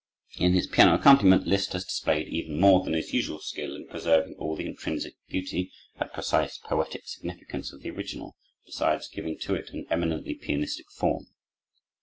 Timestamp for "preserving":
3.87-4.33